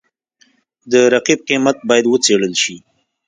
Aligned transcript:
د 0.91 0.93
رقیب 1.13 1.39
قیمت 1.49 1.77
باید 1.89 2.05
وڅېړل 2.07 2.53
شي. 2.63 2.75